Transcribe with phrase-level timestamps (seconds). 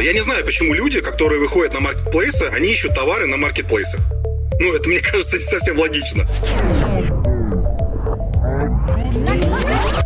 [0.00, 4.00] Я не знаю, почему люди, которые выходят на маркетплейсы, они ищут товары на маркетплейсах.
[4.58, 6.26] Ну, это, мне кажется, не совсем логично.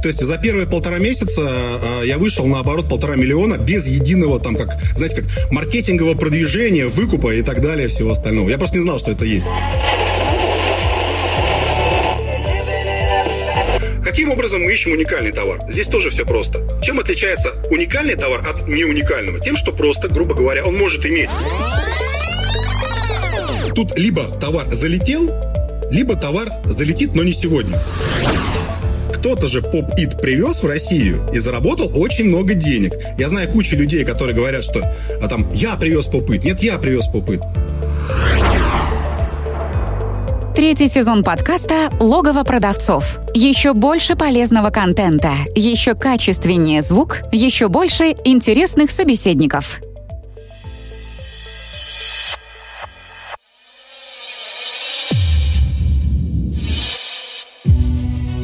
[0.03, 1.43] То есть за первые полтора месяца
[2.03, 6.89] э, я вышел на оборот полтора миллиона без единого там, как, знаете, как маркетингового продвижения,
[6.89, 8.51] выкупа и так далее, всего остального.
[8.51, 9.47] Я просто не знал, что это есть.
[14.15, 15.65] Каким образом мы ищем уникальный товар?
[15.67, 16.79] Здесь тоже все просто.
[16.81, 19.41] Чем отличается уникальный товар от неуникального?
[19.41, 21.31] Тем, что просто, грубо говоря, он может иметь.
[23.75, 25.29] Тут либо товар залетел,
[25.91, 27.77] либо товар залетит, но не сегодня
[29.13, 32.93] кто-то же поп-ит привез в Россию и заработал очень много денег.
[33.19, 36.45] Я знаю кучу людей, которые говорят, что а там я привез поп-ит.
[36.45, 37.41] Нет, я привез поп-ит.
[40.65, 43.19] Третий сезон подкаста «Логово продавцов».
[43.35, 49.83] Еще больше полезного контента, еще качественнее звук, еще больше интересных собеседников.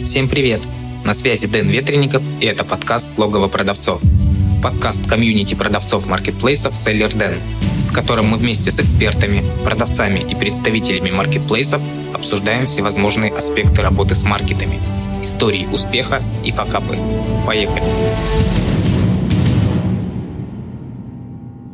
[0.02, 0.60] Всем привет!
[1.06, 4.02] На связи Дэн Ветренников и это подкаст «Логово продавцов».
[4.62, 7.40] Подкаст комьюнити продавцов маркетплейсов Seller Den,
[7.90, 11.82] в котором мы вместе с экспертами, продавцами и представителями маркетплейсов
[12.14, 14.78] обсуждаем всевозможные аспекты работы с маркетами,
[15.24, 16.96] истории успеха и факапы.
[17.44, 17.82] Поехали!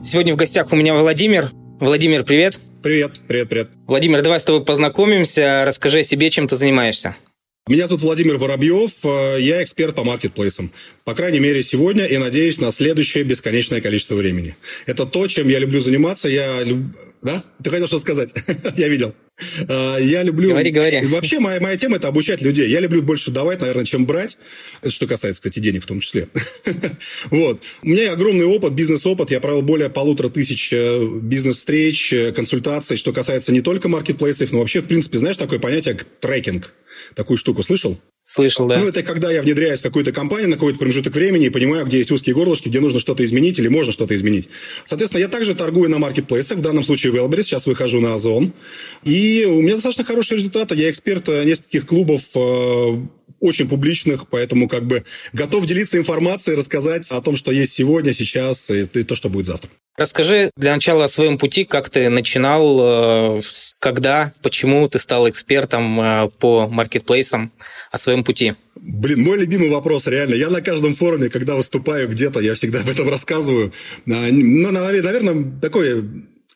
[0.02, 1.50] Сегодня в гостях у меня Владимир.
[1.80, 2.58] Владимир, привет.
[2.82, 3.70] Привет, привет, привет.
[3.86, 5.64] Владимир, давай с тобой познакомимся.
[5.66, 7.14] Расскажи о себе, чем ты занимаешься.
[7.68, 10.70] Меня зовут Владимир Воробьев, э, я эксперт по маркетплейсам.
[11.02, 14.54] По крайней мере, сегодня и, надеюсь, на следующее бесконечное количество времени.
[14.86, 16.28] Это то, чем я люблю заниматься.
[16.28, 16.78] Я люб...
[17.22, 17.42] Да?
[17.60, 18.30] Ты хотел что сказать?
[18.76, 19.14] я видел.
[19.68, 20.50] Э, я люблю...
[20.50, 21.00] Говори, говори.
[21.06, 22.68] Вообще, моя, моя тема– это обучать людей.
[22.68, 24.38] Я люблю больше давать, наверное, чем брать.
[24.86, 26.28] Что касается, кстати, денег в том числе.
[27.30, 27.62] вот.
[27.82, 29.30] У меня огромный опыт, бизнес-опыт.
[29.30, 34.80] Я провел более полутора тысяч э, бизнес-встреч, консультаций, что касается не только маркетплейсов, но вообще,
[34.80, 36.72] в принципе, знаешь, такое понятие, как трекинг
[37.14, 37.98] такую штуку слышал?
[38.28, 38.80] Слышал, да.
[38.80, 41.98] Ну, это когда я внедряюсь в какую-то компанию на какой-то промежуток времени и понимаю, где
[41.98, 44.48] есть узкие горлышки, где нужно что-то изменить или можно что-то изменить.
[44.84, 48.52] Соответственно, я также торгую на маркетплейсах, в данном случае Элберис, сейчас выхожу на Озон.
[49.04, 50.74] И у меня достаточно хорошие результаты.
[50.74, 53.06] Я эксперт э, нескольких клубов э,
[53.38, 58.68] очень публичных, поэтому как бы готов делиться информацией, рассказать о том, что есть сегодня, сейчас
[58.70, 59.70] и то, что будет завтра.
[59.96, 63.40] Расскажи для начала о своем пути, как ты начинал, э,
[63.78, 67.50] когда, почему ты стал экспертом э, по маркетплейсам,
[67.90, 68.54] о своем пути.
[68.74, 70.34] Блин, мой любимый вопрос, реально.
[70.34, 73.72] Я на каждом форуме, когда выступаю где-то, я всегда об этом рассказываю.
[74.04, 76.04] Ну, наверное, такой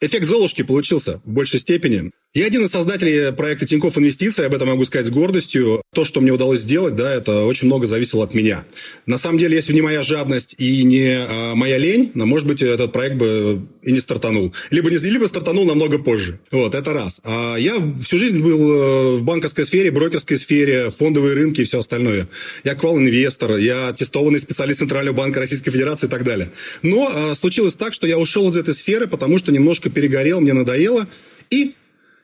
[0.00, 2.10] эффект Золушки получился в большей степени.
[2.32, 5.82] Я один из создателей проекта Тинькофф Инвестиции, об этом могу сказать с гордостью.
[5.92, 8.64] То, что мне удалось сделать, да, это очень много зависело от меня.
[9.04, 12.46] На самом деле, если бы не моя жадность и не а, моя лень, но, может
[12.46, 14.54] быть, этот проект бы и не стартанул.
[14.70, 16.38] Либо, не, либо стартанул намного позже.
[16.52, 17.20] Вот, это раз.
[17.24, 21.80] А я всю жизнь был э, в банковской сфере, брокерской сфере, фондовые рынки и все
[21.80, 22.28] остальное.
[22.62, 26.48] Я квал-инвестор, я тестованный специалист Центрального банка Российской Федерации и так далее.
[26.82, 30.52] Но а, случилось так, что я ушел из этой сферы, потому что немножко перегорел, мне
[30.52, 31.08] надоело.
[31.50, 31.74] И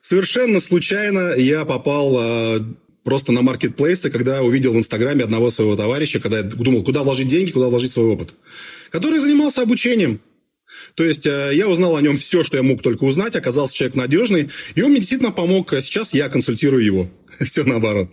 [0.09, 2.61] Совершенно случайно я попал э,
[3.03, 7.27] просто на маркетплейсы, когда увидел в Инстаграме одного своего товарища, когда я думал, куда вложить
[7.27, 8.33] деньги, куда вложить свой опыт,
[8.91, 10.21] который занимался обучением.
[10.95, 13.97] То есть э, я узнал о нем все, что я мог только узнать, оказался человек
[13.97, 15.73] надежный, и он мне действительно помог.
[15.81, 17.11] Сейчас я консультирую его.
[17.45, 18.09] все наоборот.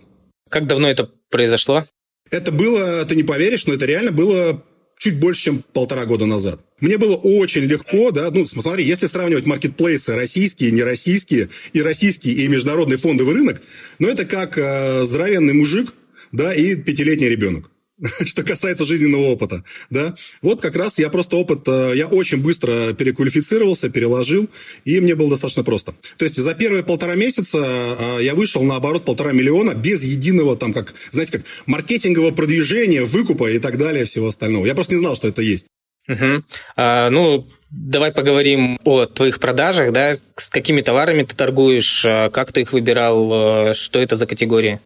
[0.50, 1.84] Как давно это произошло?
[2.28, 4.64] Это было, ты не поверишь, но это реально было
[5.04, 6.60] чуть больше, чем полтора года назад.
[6.80, 12.48] Мне было очень легко, да, ну, смотри, если сравнивать маркетплейсы российские, нероссийские, и российский, и
[12.48, 13.60] международный фондовый рынок,
[13.98, 15.92] ну, это как э, здоровенный мужик,
[16.32, 17.70] да, и пятилетний ребенок.
[18.26, 20.14] что касается жизненного опыта, да.
[20.42, 24.48] Вот как раз я просто опыт, э, я очень быстро переквалифицировался, переложил,
[24.84, 25.94] и мне было достаточно просто.
[26.16, 30.56] То есть за первые полтора месяца э, я вышел на оборот полтора миллиона без единого
[30.56, 34.66] там, как, знаете, как маркетингового продвижения, выкупа и так далее, всего остального.
[34.66, 35.66] Я просто не знал, что это есть.
[36.08, 36.44] Угу.
[36.76, 42.50] А, ну, давай поговорим о твоих продажах, да, с какими товарами ты торгуешь, а как
[42.50, 44.80] ты их выбирал, э, что это за категории?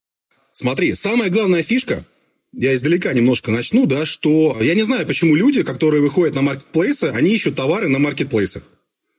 [0.53, 2.05] Смотри, самая главная фишка–
[2.53, 7.05] я издалека немножко начну, да, что я не знаю, почему люди, которые выходят на маркетплейсы,
[7.05, 8.63] они ищут товары на маркетплейсах.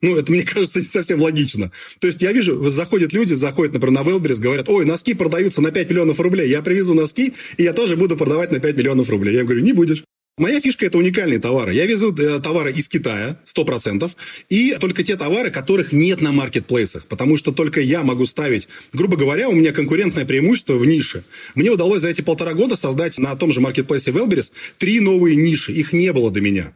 [0.02, 1.72] Ну, это, мне кажется, не совсем логично.
[2.00, 5.72] То есть я вижу, заходят люди, заходят, например, на Wildberries, говорят, ой, носки продаются на
[5.72, 9.34] 5 миллионов рублей, я привезу носки, и я тоже буду продавать на 5 миллионов рублей.
[9.34, 10.04] Я им говорю, не будешь.
[10.40, 11.74] Моя фишка– это уникальные товары.
[11.74, 14.10] Я везу э, товары из Китая, 100%,
[14.48, 19.18] и только те товары, которых нет на маркетплейсах, потому что только я могу ставить, грубо
[19.18, 21.26] говоря, у меня конкурентное преимущество в нише.
[21.56, 25.74] Мне удалось за эти полтора года создать на том же маркетплейсе Wellberries три новые ниши.
[25.74, 26.72] Их не было до меня.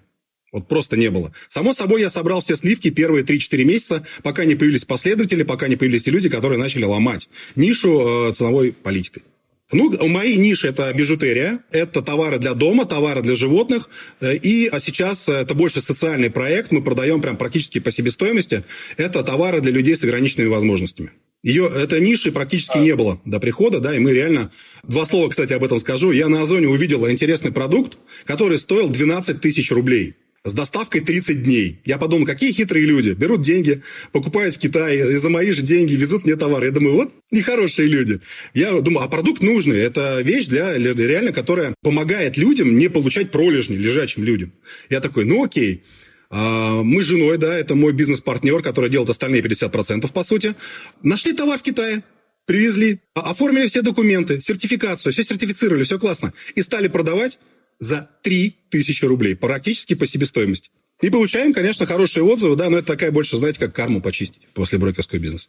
[0.52, 1.32] Вот просто не было.
[1.48, 5.78] Само собой, я собрал все сливки первые 3-4 месяца, пока не появились последователи, пока не
[5.78, 9.24] появились те люди, которые начали ломать нишу э, ценовой политикой.
[9.74, 13.90] Ну, мои ниши– это бижутерия, это товары для дома, товары для животных.
[14.22, 18.64] Э, и а сейчас это больше социальный проект, мы продаем прям практически по себестоимости.
[18.98, 21.12] Это товары для людей с ограниченными возможностями.
[21.42, 24.50] Ее, этой ниши практически не было до прихода, да, и мы реально...
[24.84, 26.12] Два слова, кстати, об этом скажу.
[26.12, 31.80] Я на Озоне увидел интересный продукт, который стоил 12 тысяч рублей с доставкой 30 дней.
[31.86, 33.12] Я подумал, какие хитрые люди.
[33.12, 33.82] Берут деньги,
[34.12, 36.66] покупают в Китае, и за мои же деньги везут мне товар.
[36.66, 38.20] Я думаю, вот нехорошие люди.
[38.54, 39.80] Я думаю, а продукт нужный.
[39.80, 44.52] Это вещь для реально, которая помогает людям не получать пролежни, лежачим людям.
[44.90, 45.82] Я такой, ну окей.
[46.30, 50.56] А, мы с женой, да, это мой бизнес-партнер, который делает остальные 50% по сути.
[51.04, 52.04] Нашли товар в Китае,
[52.46, 56.34] привезли, оформили все документы, сертификацию, все сертифицировали, все классно.
[56.56, 57.40] И стали продавать
[57.84, 60.70] за 3000 рублей, практически по себестоимости.
[61.02, 64.80] И получаем, конечно, хорошие отзывы, да, но это такая больше, знаете, как карму почистить после
[64.80, 65.48] брокерского бизнеса.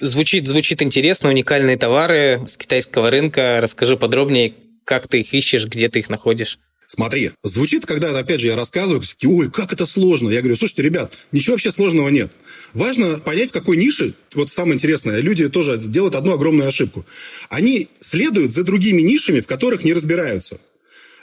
[0.00, 3.58] Звучит, звучит интересно, уникальные товары с китайского рынка.
[3.60, 4.54] Расскажи подробнее,
[4.84, 6.58] как ты их ищешь, где ты их находишь.
[6.86, 10.30] Смотри, звучит, когда, опять же, я рассказываю, ой, как это сложно.
[10.30, 12.32] Я говорю, слушайте, ребят, ничего вообще сложного нет.
[12.72, 17.04] Важно понять, в какой нише, вот самое интересное, люди тоже делают одну огромную ошибку.
[17.48, 20.58] Они следуют за другими нишами, в которых не разбираются.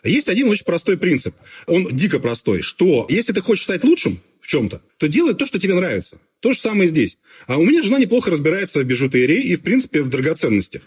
[0.04, 1.36] Есть один очень простой принцип.
[1.68, 5.60] Он дико простой, что если ты хочешь стать лучшим в чем-то, то делай то, что
[5.60, 6.18] тебе нравится.
[6.40, 7.18] То же самое здесь.
[7.48, 10.82] А у меня жена неплохо разбирается в бижутерии и, в принципе, в драгоценностях.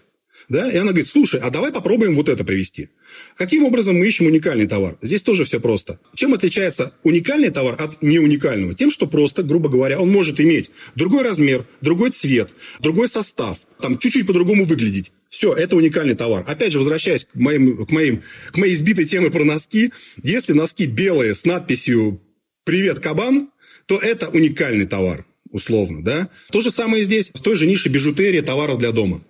[0.49, 0.70] Да?
[0.70, 2.88] И она говорит, слушай, а давай попробуем вот это привести.
[3.37, 4.96] Каким образом мы ищем уникальный товар?
[5.00, 5.99] Здесь тоже все просто.
[6.14, 8.75] Чем отличается уникальный товар от неуникального?
[8.75, 12.50] Тем, что просто, грубо говоря, он может иметь другой размер, другой цвет,
[12.81, 15.12] другой состав, там чуть-чуть по-другому выглядеть.
[15.34, 16.44] Все, это уникальный товар.
[16.46, 18.22] Опять же, возвращаясь к, моим, к, моим,
[18.52, 19.92] к моей избитой теме про носки,
[20.22, 22.22] если носки белые с надписью
[22.62, 23.48] «Привет, кабан»,
[23.86, 26.28] то это уникальный товар, условно, да?
[26.52, 29.25] То же самое здесь, в той же нише бижутерии, товаров для дома.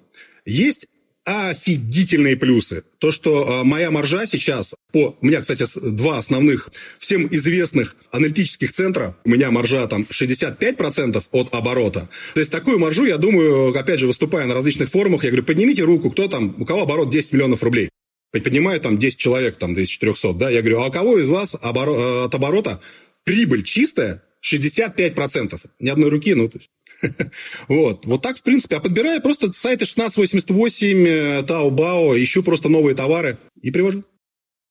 [0.44, 0.88] Есть
[1.24, 2.84] офигительные плюсы.
[2.98, 8.72] То, что э, моя маржа сейчас, по, у меня, кстати, два основных всем известных аналитических
[8.72, 12.08] центра, у меня маржа там 65% от оборота.
[12.34, 15.82] То есть такую маржу, я думаю, опять же, выступая на различных форумах, я говорю, поднимите
[15.82, 17.88] руку, кто там, у кого оборот 10 миллионов рублей.
[18.30, 21.54] Поднимает там 10 человек, там, из 400, да, я говорю, а у кого из вас
[21.54, 22.80] оборо- э, от оборота
[23.24, 25.58] прибыль чистая 65%?
[25.80, 26.68] Ни одной руки, ну, то есть
[27.68, 28.06] вот.
[28.06, 28.76] Вот так, в принципе.
[28.76, 34.04] А подбираю просто сайты 1688, э, Taobao, ищу просто новые товары и привожу.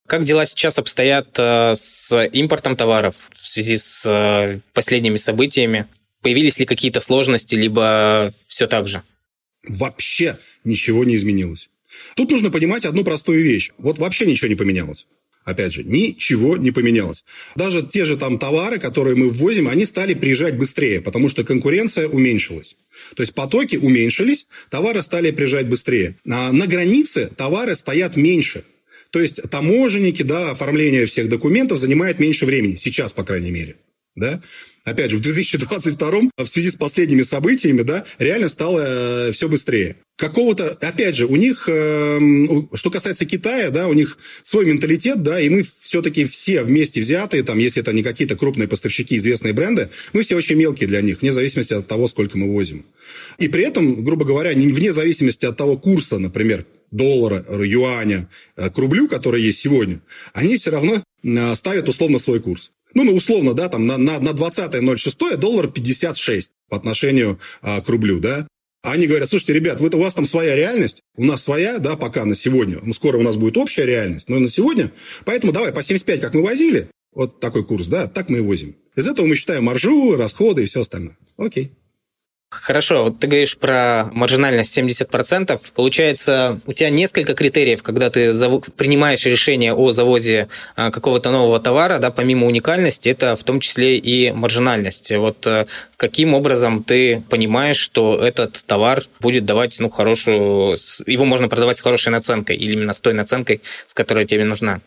[0.07, 5.87] Как дела сейчас обстоят э, с импортом товаров в связи с э, последними событиями?
[6.21, 9.01] Появились ли какие-то сложности, либо все так же?
[9.67, 11.69] Вообще ничего не изменилось.
[12.15, 13.71] Тут нужно понимать одну простую вещь.
[13.77, 15.07] Вот вообще ничего не поменялось.
[15.43, 17.25] Опять же, ничего не поменялось.
[17.55, 22.07] Даже те же там товары, которые мы ввозим, они стали приезжать быстрее, потому что конкуренция
[22.07, 22.77] уменьшилась.
[23.15, 26.15] То есть потоки уменьшились, товары стали приезжать быстрее.
[26.29, 28.63] А на границе товары стоят меньше.
[29.09, 32.75] То есть таможенники, да, оформление всех документов занимает меньше времени.
[32.75, 33.75] Сейчас, по крайней мере.
[34.15, 34.41] Да?
[34.83, 38.81] Опять же, в 2022 в связи с последними событиями, да, реально стало
[39.27, 42.19] э, все быстрее какого-то, опять же, у них, э,
[42.73, 47.43] что касается Китая, да, у них свой менталитет, да, и мы все-таки все вместе взятые,
[47.43, 51.21] там, если это не какие-то крупные поставщики, известные бренды, мы все очень мелкие для них,
[51.21, 52.85] вне зависимости от того, сколько мы возим.
[53.39, 58.69] И при этом, грубо говоря, не вне зависимости от того курса, например, доллара, юаня э,
[58.69, 59.99] к рублю, который есть сегодня,
[60.33, 62.71] они все равно э, ставят условно свой курс.
[62.93, 67.89] Ну, ну условно, да, там на, на, на 20.06 доллар 56 по отношению а, к
[67.89, 68.47] рублю, да.
[68.83, 72.25] Они говорят, слушайте, ребят, вы, у вас там своя реальность, у нас своя, да, пока
[72.25, 72.79] на сегодня.
[72.83, 74.91] Ну, скоро у нас будет общая реальность, но на сегодня.
[75.23, 78.75] Поэтому давай по 75, как мы возили, вот такой курс, да, так мы и возим.
[78.95, 81.17] Из этого мы считаем маржу, расходы и все остальное.
[81.37, 81.71] Окей.
[82.61, 85.59] Хорошо, вот ты говоришь про маржинальность 70%.
[85.73, 88.33] Получается, у тебя несколько критериев, когда ты
[88.75, 93.97] принимаешь решение о завозе а, какого-то нового товара, да, помимо уникальности, это в том числе
[93.97, 95.11] и маржинальность.
[95.11, 95.65] Вот э,
[95.97, 100.77] каким образом ты понимаешь, что этот товар будет давать ну, хорошую...
[101.07, 104.81] Его можно продавать с хорошей наценкой или именно с той наценкой, с которой тебе нужна?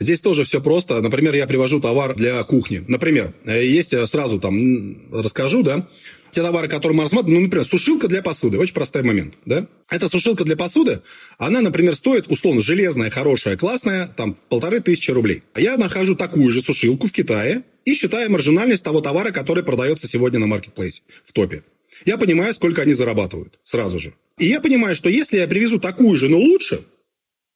[0.00, 1.02] Здесь тоже все просто.
[1.02, 2.82] Например, я привожу товар для кухни.
[2.88, 5.86] Например, э, есть э, сразу там расскажу, да,
[6.30, 9.66] те товары, которые мы рассматриваем, ну, например, сушилка для посуды, очень простой момент, да?
[9.88, 11.00] Эта сушилка для посуды,
[11.38, 15.42] она, например, стоит, условно, железная, хорошая, классная, там, полторы тысячи рублей.
[15.54, 20.08] А я нахожу такую же сушилку в Китае и считаю маржинальность того товара, который продается
[20.08, 21.62] сегодня на маркетплейсе, в топе.
[22.06, 24.14] Я понимаю, сколько они зарабатывают сразу же.
[24.38, 26.82] И я понимаю, что если я привезу такую же, но лучше,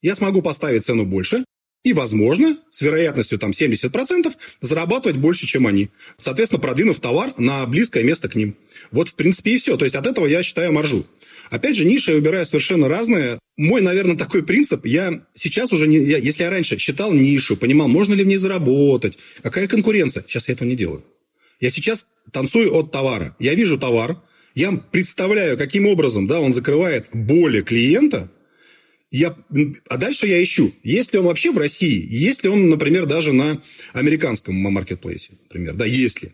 [0.03, 1.45] я смогу поставить цену больше,
[1.85, 5.91] и, возможно, с вероятностью там 70% зарабатывать больше, чем они.
[6.17, 8.57] Соответственно, продвинув товар на близкое место к ним.
[8.91, 9.77] Вот, в принципе, и все.
[9.77, 11.07] То есть от этого я считаю маржу.
[11.51, 13.39] Опять же, ниши я выбираю совершенно разные.
[13.57, 17.87] Мой, наверное, такой принцип, я сейчас уже, не, я, если я раньше считал нишу, понимал,
[17.87, 21.05] можно ли в ней заработать, какая конкуренция, сейчас я этого не делаю.
[21.61, 23.37] Я сейчас танцую от товара.
[23.39, 24.17] Я вижу товар,
[24.55, 28.31] я представляю, каким образом да, он закрывает боли клиента,
[29.17, 29.37] я,
[29.89, 33.33] а дальше я ищу, есть ли он вообще в России, есть ли он, например, даже
[33.33, 33.61] на
[33.93, 36.33] американском маркетплейсе, например, да, есть ли.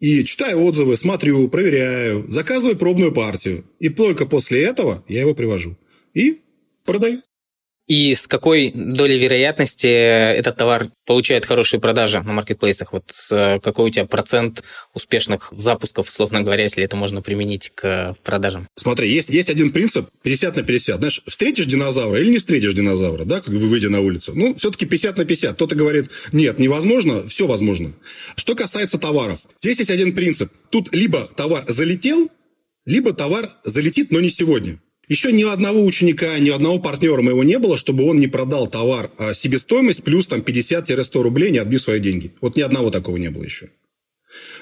[0.00, 3.66] И читаю отзывы, смотрю, проверяю, заказываю пробную партию.
[3.80, 5.76] И только после этого я его привожу.
[6.14, 6.38] И
[6.86, 7.20] продаю.
[7.90, 12.92] И с какой долей вероятности этот товар получает хорошие продажи на маркетплейсах?
[12.92, 14.62] Вот э, какой у тебя процент
[14.94, 18.68] успешных запусков, условно говоря, если это можно применить к продажам?
[18.76, 20.98] Смотри, есть, есть один принцип 50 на 50.
[20.98, 24.34] Знаешь, встретишь динозавра или не встретишь динозавра, да, как вы выйдя на улицу?
[24.36, 25.56] Ну, все-таки 50 на 50.
[25.56, 27.92] Кто-то говорит, нет, невозможно, все возможно.
[28.36, 30.52] Что касается товаров, здесь есть один принцип.
[30.70, 32.30] Тут либо товар залетел,
[32.86, 34.78] либо товар залетит, но не сегодня.
[35.10, 39.10] Еще ни одного ученика, ни одного партнера моего не было, чтобы он не продал товар
[39.18, 42.30] а себестоимость плюс там 50-100 рублей, не отбив свои деньги.
[42.40, 43.70] Вот ни одного такого не было еще.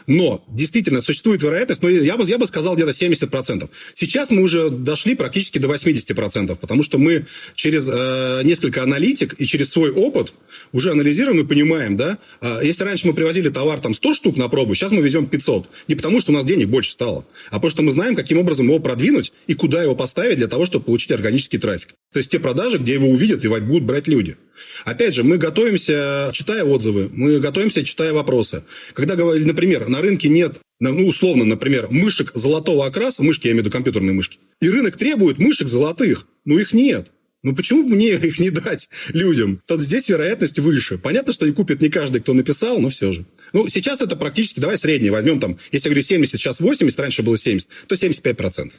[0.07, 3.69] Но действительно существует вероятность, но я бы, я бы сказал где-то 70%.
[3.95, 9.47] Сейчас мы уже дошли практически до 80%, потому что мы через э, несколько аналитик и
[9.47, 10.33] через свой опыт
[10.73, 14.49] уже анализируем и понимаем, да, э, если раньше мы привозили товар там 100 штук на
[14.49, 15.69] пробу, сейчас мы везем 500.
[15.89, 18.67] Не потому, что у нас денег больше стало, а потому что мы знаем, каким образом
[18.67, 21.95] его продвинуть и куда его поставить для того, чтобы получить органический трафик.
[22.13, 24.37] То есть те продажи, где его увидят и будут брать люди.
[24.85, 28.65] Опять же, мы готовимся, читая отзывы, мы готовимся, читая вопросы.
[28.95, 33.67] Когда, например, на рынке нет, ну, условно, например, мышек золотого окраса, мышки, я имею в
[33.67, 37.13] виду компьютерные мышки, и рынок требует мышек золотых, но их нет.
[37.43, 39.61] Ну почему мне их не дать людям?
[39.67, 40.99] То здесь вероятность выше.
[40.99, 43.25] Понятно, что и купит не каждый, кто написал, но все же.
[43.53, 47.23] Ну, сейчас это практически, давай среднее возьмем там, если я говорю 70, сейчас 80, раньше
[47.23, 48.73] было 70, то 75%.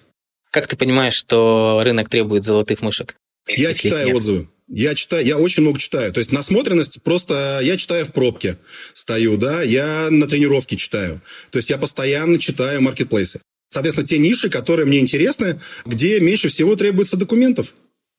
[0.51, 3.15] Как ты понимаешь, что рынок требует золотых мышек?
[3.47, 4.15] Я читаю нет?
[4.15, 4.47] отзывы.
[4.67, 6.13] Я читаю, я очень много читаю.
[6.13, 8.57] То есть насмотренность просто я читаю в пробке,
[8.93, 11.21] стою, да, я на тренировке читаю.
[11.49, 13.41] То есть я постоянно читаю маркетплейсы.
[13.69, 17.73] Соответственно, те ниши, которые мне интересны, где меньше всего требуется документов.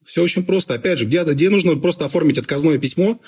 [0.05, 0.75] Все очень просто.
[0.75, 3.21] Опять же, где, где нужно просто оформить отказное письмо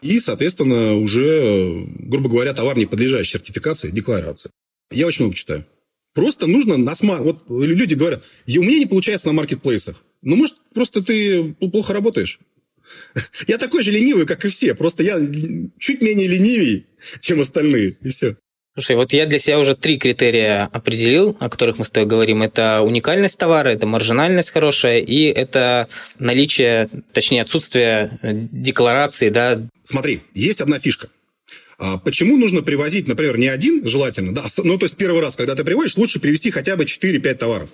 [0.00, 4.50] и, соответственно, уже, грубо говоря, товар не подлежащий сертификации, декларации.
[4.90, 5.66] Я очень много читаю.
[6.14, 7.36] Просто нужно насматривать.
[7.46, 10.02] Вот люди говорят, у меня не получается на маркетплейсах.
[10.22, 12.40] Ну, может, просто ты плохо работаешь.
[13.46, 14.74] Я такой же ленивый, как и все.
[14.74, 15.18] Просто я
[15.78, 16.86] чуть менее ленивый,
[17.20, 17.94] чем остальные.
[18.02, 18.36] И все.
[18.74, 22.42] Слушай, вот я для себя уже три критерия определил, о которых мы с тобой говорим.
[22.42, 25.88] Это уникальность товара, это маржинальность хорошая, и это
[26.20, 29.60] наличие, точнее, отсутствие декларации, да.
[29.82, 31.08] Смотри, есть одна фишка.
[31.80, 35.54] А почему нужно привозить, например, не один, желательно, да, ну, то есть первый раз, когда
[35.54, 37.70] ты привозишь, лучше привезти хотя бы 4-5 товаров.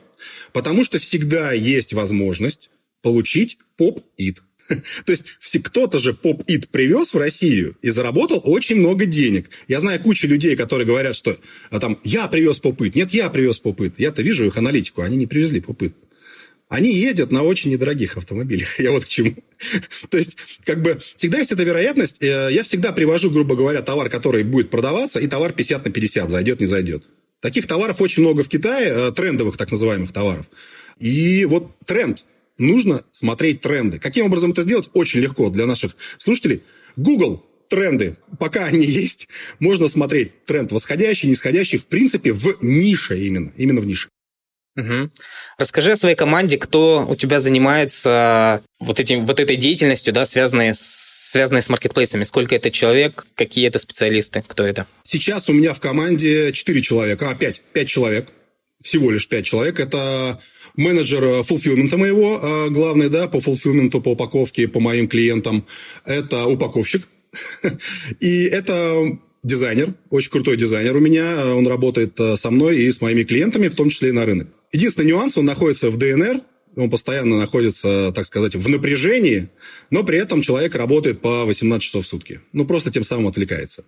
[0.52, 2.70] Потому что всегда есть возможность
[3.02, 4.42] получить поп-ит.
[4.68, 5.24] То есть
[5.64, 9.50] кто-то же поп-ит привез в Россию и заработал очень много денег.
[9.66, 11.36] Я знаю кучу людей, которые говорят, что
[11.70, 12.94] а, там я привез поп-ит.
[12.94, 13.98] Нет, я привез поп-ит.
[13.98, 15.94] Я-то вижу их аналитику, они не привезли поп-ит.
[16.68, 18.68] Они ездят на очень недорогих автомобилях.
[18.80, 19.34] Я вот к чему.
[20.10, 22.22] То есть, как бы, всегда есть эта вероятность.
[22.22, 26.30] Э, я всегда привожу, грубо говоря, товар, который будет продаваться, и товар 50 на 50,
[26.30, 27.04] зайдет, не зайдет.
[27.40, 30.46] Таких товаров очень много в Китае, э, трендовых так называемых товаров.
[30.98, 32.24] И вот тренд–
[32.58, 33.98] нужно смотреть тренды.
[33.98, 34.90] Каким образом это сделать?
[34.94, 36.62] Очень легко для наших слушателей.
[36.96, 43.52] Google тренды, пока они есть, можно смотреть тренд восходящий, нисходящий, в принципе, в нише именно,
[43.56, 44.08] именно в нише.
[44.76, 45.10] Угу.
[45.58, 50.74] Расскажи о своей команде, кто у тебя занимается вот, этим, вот этой деятельностью, да, связанной
[50.74, 50.80] с,
[51.30, 52.24] связанной с маркетплейсами.
[52.24, 54.86] Сколько это человек, какие это специалисты, кто это?
[55.02, 58.28] Сейчас у меня в команде 4 человека, а 5, 5 человек,
[58.82, 59.80] всего лишь 5 человек.
[59.80, 60.38] Это
[60.76, 65.64] менеджер фулфилмента моего, а, главный, да, по фулфилменту, по упаковке, по моим клиентам,
[66.04, 67.08] это упаковщик.
[68.20, 71.54] И это дизайнер, очень крутой дизайнер у меня.
[71.54, 74.48] Он работает со мной и с моими клиентами, в том числе и на рынок.
[74.72, 76.40] Единственный нюанс, он находится в ДНР,
[76.76, 79.48] он постоянно находится, так сказать, в напряжении,
[79.90, 82.42] но при этом человек работает по 18 часов в сутки.
[82.52, 83.84] Ну, просто тем самым отвлекается.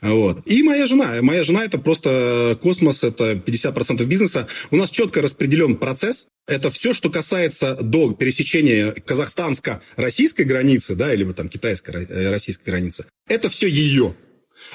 [0.00, 0.42] Вот.
[0.46, 1.22] И моя жена.
[1.22, 4.48] Моя жена– это просто космос, это 50% бизнеса.
[4.72, 6.26] У нас четко распределен процесс.
[6.48, 13.06] Это все, что касается до пересечения казахстанско-российской границы, да, или там китайско-российской границы.
[13.28, 14.14] Это все ее.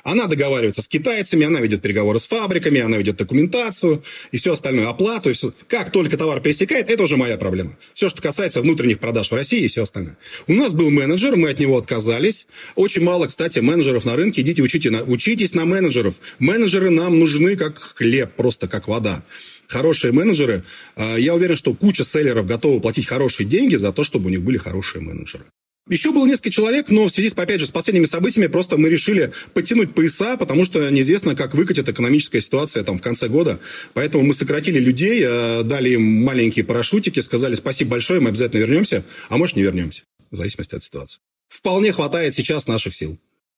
[0.03, 4.01] Она договаривается с китайцами, она ведет переговоры с фабриками, она ведет документацию
[4.31, 5.29] и все остальное, оплату.
[5.29, 5.53] И все.
[5.67, 7.77] Как только товар пересекает, это уже моя проблема.
[7.93, 10.17] Все, что касается внутренних продаж в России и все остальное.
[10.47, 12.47] У нас был менеджер, мы от него отказались.
[12.75, 14.41] Очень мало, кстати, менеджеров на рынке.
[14.41, 16.15] Идите учите на, учитесь на менеджеров.
[16.39, 19.23] Менеджеры нам нужны как хлеб, просто как вода
[19.67, 20.63] хорошие менеджеры.
[20.95, 24.41] А, я уверен, что куча селлеров готовы платить хорошие деньги за то, чтобы у них
[24.41, 25.43] были хорошие менеджеры.
[25.89, 28.89] Еще было несколько человек, но в связи, с, опять же, с последними событиями просто мы
[28.89, 33.59] решили подтянуть пояса, потому что неизвестно, как выкатит экономическая ситуация там в конце года.
[33.93, 39.03] Поэтому мы сократили людей, э, дали им маленькие парашютики, сказали спасибо большое, мы обязательно вернемся,
[39.29, 41.19] а может не вернемся, в зависимости от ситуации.
[41.47, 43.17] Вполне хватает сейчас наших сил.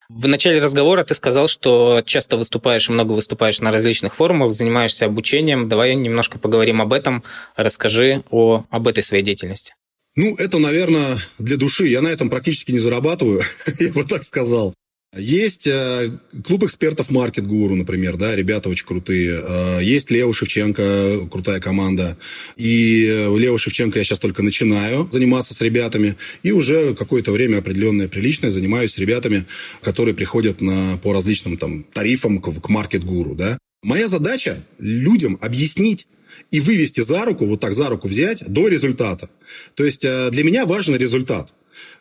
[0.10, 5.06] В начале разговора ты сказал, что часто выступаешь и много выступаешь на различных форумах, занимаешься
[5.06, 5.70] обучением.
[5.70, 7.24] Давай немножко поговорим об этом.
[7.56, 9.76] Расскажи о, об этой своей деятельности.
[10.16, 11.88] Ну, это, наверное, для души.
[11.88, 13.42] Я на этом практически не зарабатываю,
[13.80, 14.74] я бы так сказал.
[15.18, 19.42] Есть э, клуб экспертов Market Guru, например, да, ребята очень крутые.
[19.44, 22.16] Э, есть Лео Шевченко, крутая команда.
[22.58, 26.16] И Лео Шевченко я сейчас только начинаю заниматься с ребятами.
[26.44, 29.46] И уже какое-то время определенное приличное занимаюсь с ребятами,
[29.82, 33.58] которые приходят на, по различным там тарифам к, к Market Guru, да.
[33.82, 36.06] Моя задача людям объяснить,
[36.52, 39.30] и вывести за руку, вот так за руку взять до результата.
[39.76, 41.54] То есть э, для меня важен результат.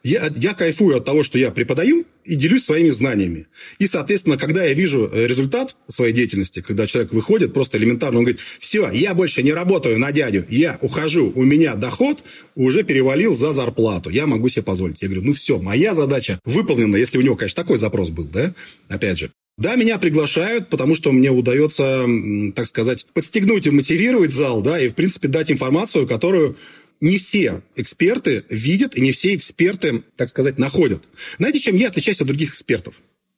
[0.04, 3.46] Я, я кайфую от того, что я преподаю и делюсь своими знаниями.
[3.78, 8.24] И, соответственно, когда я вижу э, результат своей деятельности, когда человек выходит, просто элементарно, он
[8.24, 12.22] говорит, все, я больше не работаю на дядю, я ухожу, у меня доход
[12.54, 15.02] уже перевалил за зарплату, я могу себе позволить.
[15.02, 18.52] Я говорю, ну все, моя задача выполнена, если у него, конечно, такой запрос был, да,
[18.88, 19.30] опять же.
[19.58, 22.06] Да, меня приглашают, потому что мне удается,
[22.54, 26.56] так сказать, подстегнуть и мотивировать зал, да, и, в принципе, дать информацию, которую
[27.00, 31.02] не все эксперты видят и не все эксперты, так сказать, находят.
[31.38, 32.94] Знаете, чем я отличаюсь от других экспертов?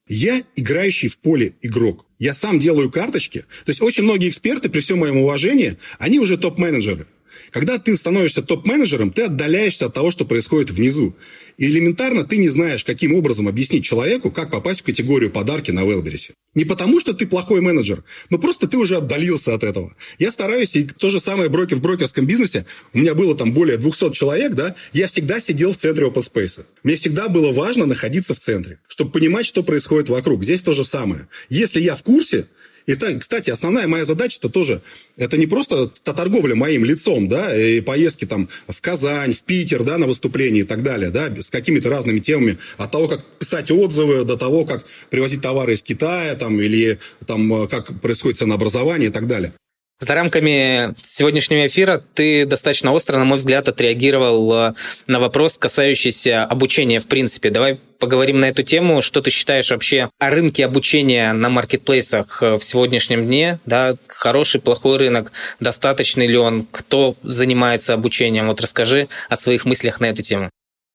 [0.08, 2.04] Я играющий в поле игрок.
[2.18, 3.40] Я сам делаю карточки.
[3.64, 7.06] То есть очень многие эксперты, при всем моем уважении, они уже топ-менеджеры.
[7.52, 11.14] Когда ты становишься топ-менеджером, ты отдаляешься от того, что происходит внизу.
[11.58, 15.84] И элементарно ты не знаешь, каким образом объяснить человеку, как попасть в категорию подарки на
[15.84, 16.32] Велберисе.
[16.54, 19.94] Не потому, что ты плохой менеджер, но просто ты уже отдалился от этого.
[20.18, 23.76] Я стараюсь, и то же самое брокер в брокерском бизнесе, у меня было там более
[23.76, 26.64] 200 человек, да, я всегда сидел в центре open space.
[26.82, 30.42] Мне всегда было важно находиться в центре, чтобы понимать, что происходит вокруг.
[30.42, 31.28] Здесь то же самое.
[31.50, 32.46] Если я в курсе,
[32.90, 34.80] и, кстати, основная моя задача-то тоже,
[35.16, 39.98] это не просто торговля моим лицом, да, и поездки там в Казань, в Питер, да,
[39.98, 44.24] на выступления и так далее, да, с какими-то разными темами, от того, как писать отзывы,
[44.24, 49.26] до того, как привозить товары из Китая, там, или там, как происходит ценообразование и так
[49.26, 49.52] далее.
[50.02, 54.74] За рамками сегодняшнего эфира ты достаточно остро, на мой взгляд, отреагировал э,
[55.06, 57.50] на вопрос, касающийся обучения в принципе.
[57.50, 59.02] Давай поговорим на эту тему.
[59.02, 63.60] Что ты считаешь вообще о рынке обучения на маркетплейсах э, в сегодняшнем дне?
[63.66, 68.46] Да, хороший, плохой рынок, достаточный ли он, кто занимается обучением?
[68.46, 70.48] Вот расскажи о своих мыслях на эту тему.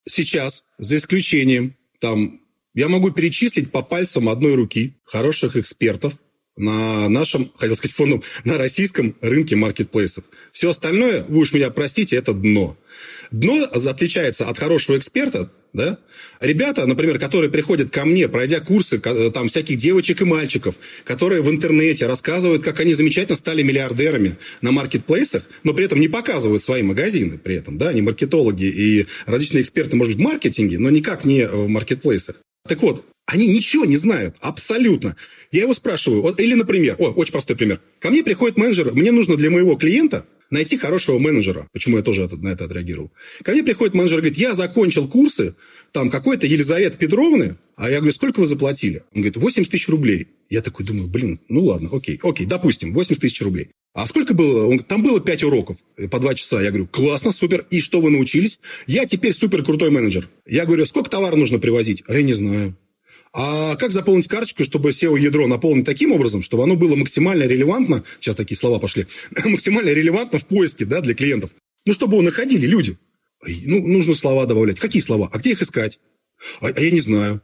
[0.08, 2.40] Сейчас, за исключением, там,
[2.74, 6.14] я могу перечислить по пальцам одной руки хороших экспертов,
[6.58, 10.24] на нашем, хотел сказать, фондом, на российском рынке маркетплейсов.
[10.52, 12.78] Все остальное, вы уж меня простите, это дно.
[13.32, 15.98] Дно отличается от хорошего эксперта, да?
[16.40, 21.50] Ребята, например, которые приходят ко мне, пройдя курсы там всяких девочек и мальчиков, которые в
[21.50, 26.84] интернете рассказывают, как они замечательно стали миллиардерами на маркетплейсах, но при этом не показывают свои
[26.84, 31.26] магазины при этом, да, они маркетологи и различные эксперты, может быть, в маркетинге, но никак
[31.26, 32.38] не в маркетплейсах.
[32.68, 35.16] Так вот, они ничего не знают, абсолютно.
[35.52, 37.80] Я его спрашиваю, вот, или, например, о, очень простой пример.
[38.00, 41.68] Ко мне приходит менеджер, мне нужно для моего клиента найти хорошего менеджера.
[41.74, 43.12] Почему я тоже на это отреагировал?
[43.44, 45.56] Ко мне приходит менеджер и говорит, я закончил курсы,
[45.92, 49.04] там какой-то Елизаветы Петровны, а я говорю, сколько вы заплатили?
[49.14, 50.28] Он говорит, 80 тысяч рублей.
[50.50, 53.70] Я такой думаю, блин, ну ладно, окей, окей, допустим, 80 тысяч рублей.
[53.94, 54.66] А сколько было?
[54.68, 55.78] Он, там было 5 уроков
[56.12, 56.62] по 2 часа.
[56.62, 57.66] Я говорю, классно, супер.
[57.70, 58.60] И что вы научились?
[58.88, 60.28] Я теперь супер крутой менеджер.
[60.46, 62.04] Я говорю, сколько товара нужно привозить?
[62.08, 62.76] А я не знаю.
[63.38, 68.36] А как заполнить карточку, чтобы SEO-ядро наполнить таким образом, чтобы оно было максимально релевантно, сейчас
[68.36, 69.08] такие слова пошли,
[69.46, 71.54] максимально релевантно в поиске да, для клиентов.
[71.86, 72.98] Ну, чтобы его находили люди.
[73.46, 74.80] Ну, нужно слова добавлять.
[74.80, 75.30] Какие слова?
[75.34, 76.00] А где их искать?
[76.62, 77.42] А, а я не знаю.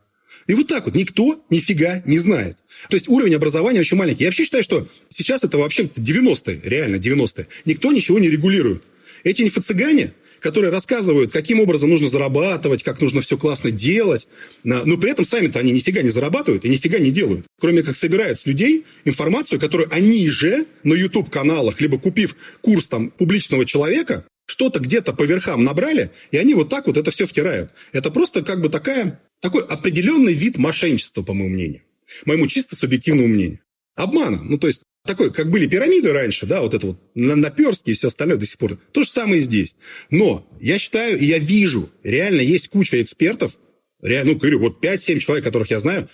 [0.47, 2.57] И вот так вот никто нифига не знает.
[2.89, 4.23] То есть уровень образования очень маленький.
[4.23, 7.47] Я вообще считаю, что сейчас это вообще 90-е, реально 90-е.
[7.65, 8.81] Никто ничего не регулирует.
[9.25, 14.27] Эти инфо-цыгане, которые рассказывают, каким образом нужно зарабатывать, как нужно все классно делать,
[14.63, 17.45] но при этом сами-то они нифига не зарабатывают и нифига не делают.
[17.59, 23.11] Кроме как собирают с людей информацию, которую они же на YouTube-каналах, либо купив курс там
[23.11, 27.71] публичного человека, что-то где-то по верхам набрали, и они вот так вот это все втирают.
[27.93, 31.81] Это просто как бы такая, такой определенный вид мошенничества, по моему мнению.
[32.25, 33.59] Моему чисто субъективному мнению.
[33.95, 34.49] Обманом.
[34.49, 38.07] Ну, то есть, такой, как были пирамиды раньше, да, вот это вот наперстки и все
[38.07, 38.77] остальное до сих пор.
[38.91, 39.75] То же самое здесь.
[40.09, 43.57] Но я считаю, и я вижу, реально есть куча экспертов,
[44.01, 46.07] реально, ну, говорю, вот 5-7 человек, которых я знаю,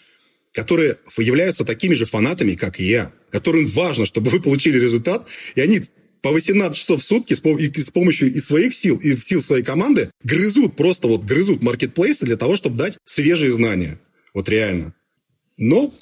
[0.53, 5.61] которые являются такими же фанатами, как и я, которым важно, чтобы вы получили результат, и
[5.61, 5.83] они
[6.21, 10.75] по 18 часов в сутки с помощью и своих сил, и сил своей команды грызут,
[10.75, 13.99] просто вот грызут маркетплейсы для того, чтобы дать свежие знания.
[14.33, 14.95] Вот реально.
[15.57, 15.93] Но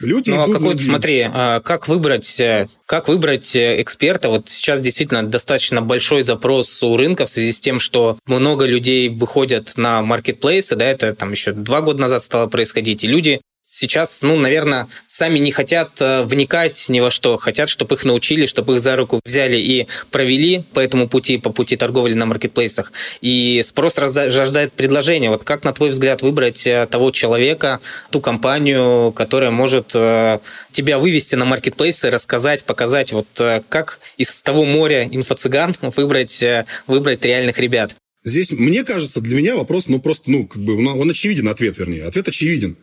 [0.00, 4.28] Люди ну, а какой смотри, а, как выбрать, э, как выбрать э, эксперта?
[4.28, 9.08] Вот сейчас действительно достаточно большой запрос у рынка в связи с тем, что много людей
[9.08, 14.22] выходят на маркетплейсы, да, это там еще два года назад стало происходить, и люди сейчас,
[14.22, 18.74] ну, наверное, сами не хотят э, вникать ни во что, хотят, чтобы их научили, чтобы
[18.74, 22.92] их за руку взяли и провели по этому пути, по пути торговли на маркетплейсах.
[23.20, 25.30] И спрос рождает предложение.
[25.30, 30.38] Вот как, на твой взгляд, выбрать э, того человека, ту компанию, которая может э,
[30.70, 33.26] тебя вывести на маркетплейсы, рассказать, показать, вот
[33.68, 36.44] как из того моря инфо-цыган выбрать,
[36.86, 37.96] выбрать реальных ребят?
[38.24, 42.04] Здесь, мне кажется, для меня вопрос, ну, просто, ну, как бы, он очевиден, ответ, вернее.
[42.04, 42.76] Ответ очевиден.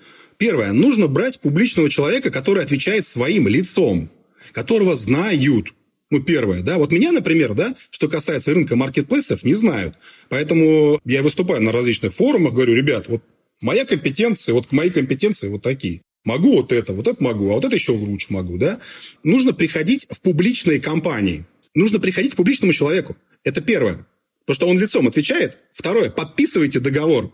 [0.43, 0.73] Первое.
[0.73, 4.09] Нужно брать публичного человека, который отвечает своим лицом,
[4.51, 5.73] которого знают.
[6.11, 6.77] Ну, первое, да.
[6.79, 9.95] Вот меня, например, да, что касается рынка маркетплейсов, не знают.
[10.27, 13.23] Поэтому я выступаю на различных форумах, говорю, ребят, вот
[13.61, 16.01] моя компетенция, вот мои компетенции вот такие.
[16.25, 18.81] Могу вот это, вот это могу, а вот это еще лучше могу, да.
[19.23, 21.45] Нужно приходить в публичные компании.
[21.73, 23.15] Нужно приходить к публичному человеку.
[23.45, 24.05] Это первое.
[24.41, 25.59] Потому что он лицом отвечает.
[25.71, 27.31] Второе, подписывайте договор.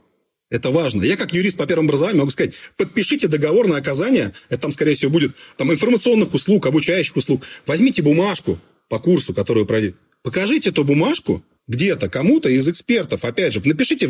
[0.50, 1.04] Это важно.
[1.04, 4.96] Я как юрист по первому образованию могу сказать, подпишите договор на оказание, это там, скорее
[4.96, 7.44] всего, будет там информационных услуг, обучающих услуг.
[7.68, 9.96] Возьмите бумажку по курсу, которую пройдете.
[10.24, 13.24] Покажите эту бумажку где-то кому-то из экспертов.
[13.24, 14.10] Опять же, напишите,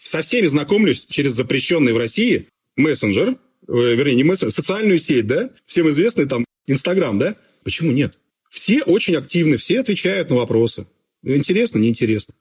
[0.00, 3.36] со всеми знакомлюсь через запрещенный в России мессенджер, э,
[3.68, 7.36] вернее, не мессенджер, социальную сеть, да, всем известный там Инстаграм, да.
[7.62, 8.14] Почему нет?
[8.50, 10.86] Все очень активны, все отвечают на вопросы.
[11.22, 12.34] Интересно, неинтересно.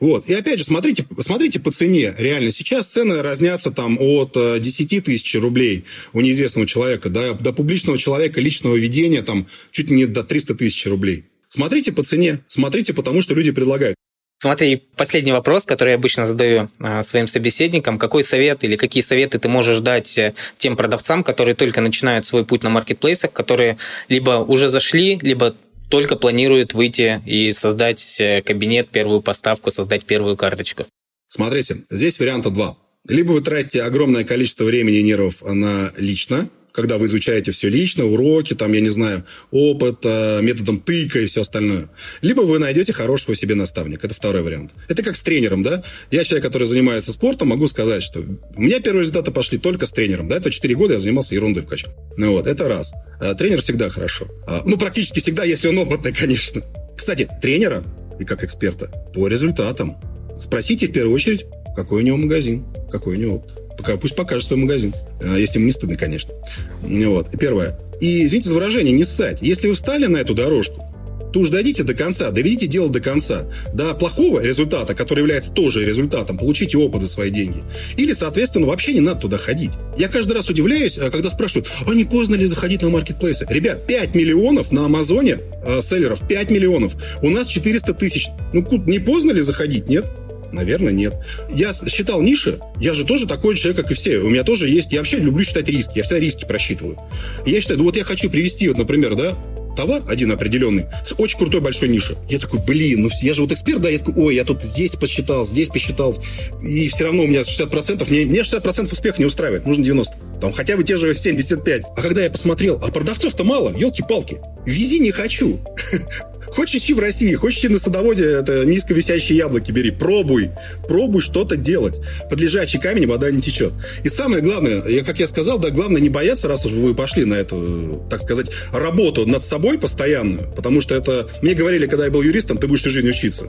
[0.00, 0.28] Вот.
[0.28, 2.14] И опять же, смотрите, смотрите по цене.
[2.18, 5.84] Реально, сейчас цены разнятся там от 10 э, тысяч рублей
[6.14, 10.86] у неизвестного человека до, до публичного человека личного ведения там чуть не до 300 тысяч
[10.86, 11.26] рублей.
[11.48, 13.94] Смотрите по цене, смотрите по тому, что люди предлагают.
[14.42, 17.98] Смотри, последний вопрос, который я обычно задаю а, своим собеседникам.
[17.98, 22.46] Какой совет или какие советы ты можешь дать э, тем продавцам, которые только начинают свой
[22.46, 23.76] путь на маркетплейсах, которые
[24.08, 25.54] либо уже зашли, либо
[25.90, 30.86] только планирует выйти и создать э, кабинет, первую поставку, создать первую карточку?
[31.28, 32.76] Смотрите, здесь варианта два.
[33.08, 38.04] Либо вы тратите огромное количество времени и нервов на лично, когда вы изучаете все лично,
[38.04, 41.88] уроки, там, я не знаю, опыт, э, методом тыка и все остальное.
[42.22, 44.06] Либо вы найдете хорошего себе наставника.
[44.06, 44.70] Это второй вариант.
[44.88, 45.82] Это как с тренером, да?
[46.10, 49.90] Я человек, который занимается спортом, могу сказать, что у меня первые результаты пошли только с
[49.90, 50.28] тренером.
[50.28, 51.96] Да, это 4 года я занимался ерундой в качалке.
[52.16, 52.92] Ну вот, это раз.
[53.20, 54.26] А тренер всегда хорошо.
[54.46, 56.62] А, ну, практически всегда, если он опытный, конечно.
[56.96, 57.82] Кстати, тренера
[58.18, 59.96] и как эксперта по результатам.
[60.38, 63.69] Спросите в первую очередь, какой у него магазин, какой у него опыт.
[63.80, 64.92] Пока, пусть покажет свой магазин.
[65.20, 66.34] Э, если ему не стыдно, конечно.
[66.82, 67.28] Вот.
[67.38, 67.78] Первое.
[67.98, 69.38] И, извините за выражение, не ссать.
[69.40, 70.84] Если вы встали на эту дорожку,
[71.32, 73.46] то уж дойдите до конца, доведите дело до конца.
[73.72, 77.62] До плохого результата, который является тоже результатом, получите опыт за свои деньги.
[77.96, 79.72] Или, соответственно, вообще не надо туда ходить.
[79.96, 83.46] Я каждый раз удивляюсь, э, когда спрашивают, а не поздно ли заходить на маркетплейсы?
[83.48, 86.96] Ребят, 5 миллионов на Амазоне э, селлеров, 5 миллионов.
[87.22, 88.28] У нас 400 тысяч.
[88.52, 89.88] Ну, не поздно ли заходить?
[89.88, 90.04] Нет?
[90.52, 91.14] Наверное, нет.
[91.50, 94.18] Я считал ниши, я же тоже такой человек, как и все.
[94.18, 96.98] У меня тоже есть, я вообще люблю считать риски, я всегда риски просчитываю.
[97.46, 99.36] Я считаю, ну вот я хочу привести, вот, например, да,
[99.76, 102.16] товар один определенный с очень крутой большой ниши.
[102.28, 104.92] Я такой, блин, ну я же вот эксперт, да, я такой, ой, я тут здесь
[104.92, 106.16] посчитал, здесь посчитал,
[106.62, 110.14] и все равно у меня 60%, мне, мне 60% успех не устраивает, нужно 90.
[110.40, 111.82] Там хотя бы те же 75.
[111.96, 114.38] А когда я посмотрел, а продавцов-то мало, елки-палки.
[114.66, 115.60] Вези не хочу.
[116.52, 119.90] Хочешь идти в России, хочешь идти на садоводе, это низковисящие яблоки бери.
[119.90, 120.50] Пробуй.
[120.88, 122.00] Пробуй что-то делать.
[122.28, 123.72] Под лежачий камень вода не течет.
[124.02, 127.24] И самое главное, я, как я сказал, да, главное не бояться, раз уж вы пошли
[127.24, 130.50] на эту, так сказать, работу над собой постоянную.
[130.54, 131.28] Потому что это...
[131.42, 133.44] Мне говорили, когда я был юристом, ты будешь всю жизнь учиться.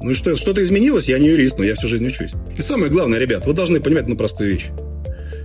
[0.00, 2.32] Ну и что, что-то изменилось, я не юрист, но я всю жизнь учусь.
[2.58, 4.66] И самое главное, ребят, вы должны понимать одну простую вещь.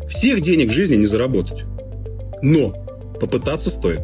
[0.09, 1.63] Всех денег в жизни не заработать.
[2.41, 2.71] Но
[3.21, 4.01] попытаться стоит.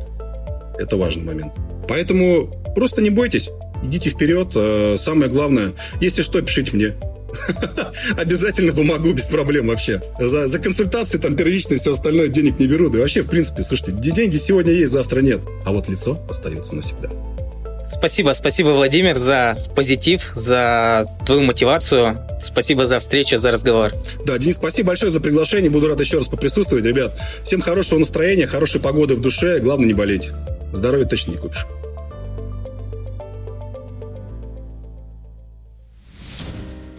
[0.77, 1.53] Это важный момент.
[1.87, 3.49] Поэтому Просто не бойтесь,
[3.83, 4.49] идите вперед.
[4.55, 6.93] Э, самое главное, если что, пишите мне.
[8.17, 10.01] Обязательно помогу, без проблем вообще.
[10.19, 12.89] За, за консультации, там, первичные, все остальное денег не беру.
[12.89, 15.41] Да и вообще, в принципе, слушайте, деньги сегодня есть, завтра нет.
[15.65, 17.09] А вот лицо остается навсегда.
[17.91, 22.17] Спасибо, спасибо, Владимир, за позитив, за твою мотивацию.
[22.39, 23.93] Спасибо за встречу, за разговор.
[24.25, 25.69] Да, Денис, спасибо большое за приглашение.
[25.69, 27.15] Буду рад еще раз поприсутствовать, ребят.
[27.43, 29.59] Всем хорошего настроения, хорошей погоды в душе.
[29.59, 30.31] Главное, не болеть.
[30.73, 31.65] Здоровье точно не купишь.